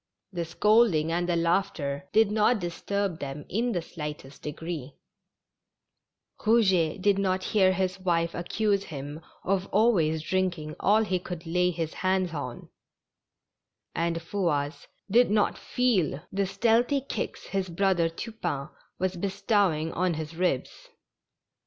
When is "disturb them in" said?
2.59-3.71